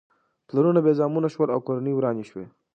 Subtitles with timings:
[0.47, 2.45] پلرونه بې زامنو شول او کورنۍ ورانې شوې.